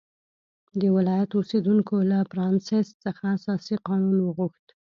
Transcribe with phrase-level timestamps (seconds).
[0.79, 4.65] د ولایت اوسېدونکو له فرانسیس څخه اساسي قانون وغوښت.